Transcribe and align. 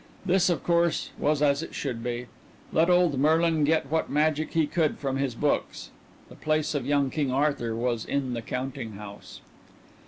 This, 0.25 0.49
of 0.49 0.63
course, 0.63 1.11
was 1.19 1.43
as 1.43 1.61
it 1.61 1.75
should 1.75 2.01
be. 2.03 2.25
Let 2.73 2.89
old 2.89 3.19
Merlin 3.19 3.63
get 3.63 3.91
what 3.91 4.09
magic 4.09 4.53
he 4.53 4.65
could 4.65 4.97
from 4.97 5.17
his 5.17 5.35
books 5.35 5.91
the 6.27 6.33
place 6.33 6.73
of 6.73 6.87
young 6.87 7.11
King 7.11 7.31
Arthur 7.31 7.75
was 7.75 8.03
in 8.03 8.33
the 8.33 8.41
counting 8.41 8.93
house. 8.93 9.41